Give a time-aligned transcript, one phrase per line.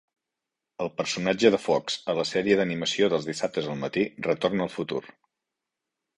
[0.85, 5.05] El personatge de Fox a la sèrie d'animació dels dissabtes al matí "Retorn al futur".